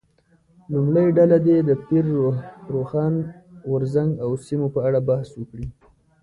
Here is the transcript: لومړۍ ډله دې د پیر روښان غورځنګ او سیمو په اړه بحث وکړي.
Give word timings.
لومړۍ 0.71 1.07
ډله 1.17 1.37
دې 1.47 1.57
د 1.67 1.69
پیر 1.87 2.05
روښان 2.73 3.13
غورځنګ 3.69 4.11
او 4.23 4.29
سیمو 4.45 4.67
په 4.75 4.79
اړه 4.87 4.99
بحث 5.09 5.29
وکړي. 5.35 5.67